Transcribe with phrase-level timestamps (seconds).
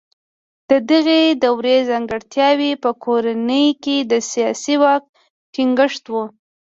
[0.69, 5.03] د دغې دورې ځانګړتیاوې په کورنۍ کې د سیاسي واک
[5.53, 6.15] ټینګښت و.